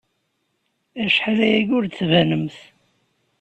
[1.03, 2.57] Acḥal aya ur d-tbanemt.